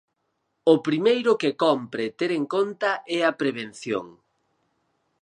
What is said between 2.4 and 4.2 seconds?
conta é a prevención.